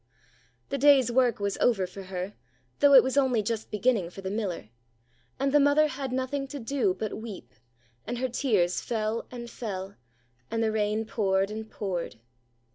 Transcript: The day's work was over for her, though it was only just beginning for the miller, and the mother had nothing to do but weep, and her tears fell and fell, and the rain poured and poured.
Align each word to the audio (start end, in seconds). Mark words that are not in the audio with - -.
The 0.69 0.79
day's 0.79 1.11
work 1.11 1.39
was 1.39 1.59
over 1.59 1.85
for 1.85 2.01
her, 2.05 2.33
though 2.79 2.95
it 2.95 3.03
was 3.03 3.17
only 3.19 3.43
just 3.43 3.69
beginning 3.69 4.09
for 4.09 4.21
the 4.21 4.31
miller, 4.31 4.69
and 5.39 5.51
the 5.51 5.59
mother 5.59 5.85
had 5.85 6.11
nothing 6.11 6.47
to 6.47 6.59
do 6.59 6.95
but 6.95 7.19
weep, 7.21 7.53
and 8.07 8.17
her 8.17 8.27
tears 8.27 8.81
fell 8.81 9.27
and 9.29 9.47
fell, 9.47 9.97
and 10.49 10.63
the 10.63 10.71
rain 10.71 11.05
poured 11.05 11.51
and 11.51 11.69
poured. 11.69 12.15